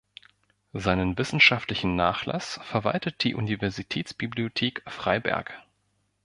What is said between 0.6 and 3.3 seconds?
Seinen wissenschaftlichen Nachlass verwaltet